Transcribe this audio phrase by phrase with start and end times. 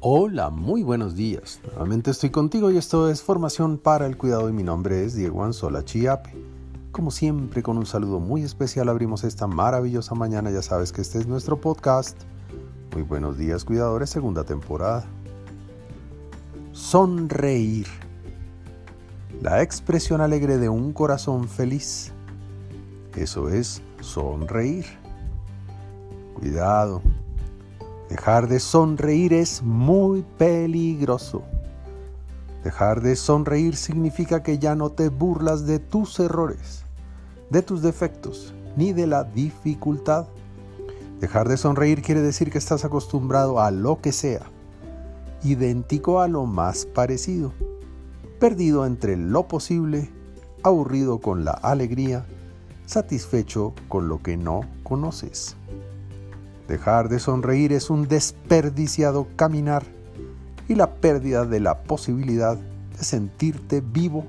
[0.00, 1.60] Hola, muy buenos días.
[1.64, 5.42] Nuevamente estoy contigo y esto es Formación para el Cuidado y mi nombre es Diego
[5.42, 6.36] Anzola Chiape.
[6.92, 10.52] Como siempre, con un saludo muy especial abrimos esta maravillosa mañana.
[10.52, 12.16] Ya sabes que este es nuestro podcast.
[12.94, 15.04] Muy buenos días, cuidadores, segunda temporada.
[16.70, 17.88] Sonreír.
[19.42, 22.12] La expresión alegre de un corazón feliz.
[23.16, 24.86] Eso es sonreír.
[26.38, 27.02] Cuidado,
[28.08, 31.42] Dejar de sonreír es muy peligroso.
[32.64, 36.84] Dejar de sonreír significa que ya no te burlas de tus errores,
[37.50, 40.26] de tus defectos, ni de la dificultad.
[41.20, 44.50] Dejar de sonreír quiere decir que estás acostumbrado a lo que sea,
[45.42, 47.52] idéntico a lo más parecido,
[48.40, 50.10] perdido entre lo posible,
[50.62, 52.24] aburrido con la alegría,
[52.86, 55.56] satisfecho con lo que no conoces.
[56.68, 59.84] Dejar de sonreír es un desperdiciado caminar
[60.68, 64.26] y la pérdida de la posibilidad de sentirte vivo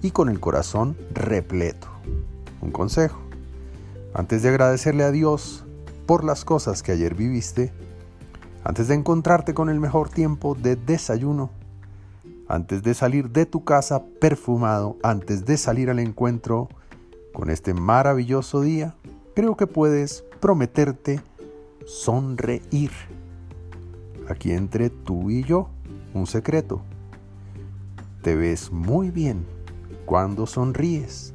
[0.00, 1.88] y con el corazón repleto.
[2.62, 3.20] Un consejo.
[4.14, 5.66] Antes de agradecerle a Dios
[6.06, 7.74] por las cosas que ayer viviste,
[8.64, 11.50] antes de encontrarte con el mejor tiempo de desayuno,
[12.48, 16.70] antes de salir de tu casa perfumado, antes de salir al encuentro
[17.34, 18.94] con este maravilloso día,
[19.34, 21.20] creo que puedes prometerte
[21.86, 22.90] sonreír.
[24.28, 25.70] Aquí entre tú y yo,
[26.12, 26.82] un secreto.
[28.22, 29.46] Te ves muy bien
[30.04, 31.32] cuando sonríes.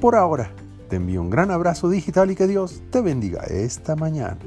[0.00, 0.50] Por ahora,
[0.88, 4.38] te envío un gran abrazo digital y que Dios te bendiga esta mañana.